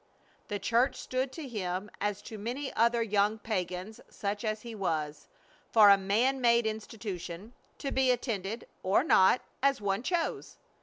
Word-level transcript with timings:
The 0.47 0.57
church 0.57 0.95
stood 0.95 1.31
to 1.33 1.47
him 1.47 1.91
as 2.01 2.23
to 2.23 2.39
many 2.39 2.73
other 2.73 3.03
young 3.03 3.37
pagans 3.37 4.01
such 4.09 4.43
as 4.43 4.63
he 4.63 4.73
was, 4.73 5.27
for 5.71 5.91
a 5.91 5.95
man 5.99 6.41
made 6.41 6.65
institution, 6.65 7.53
to 7.77 7.91
be 7.91 8.09
attended 8.09 8.67
or 8.81 9.03
not 9.03 9.41
as 9.61 9.79
one 9.79 10.01
chose. 10.01 10.57